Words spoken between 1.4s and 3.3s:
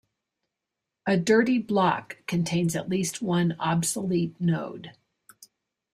block contains at least